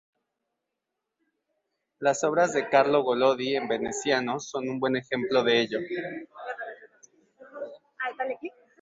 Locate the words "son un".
4.39-4.79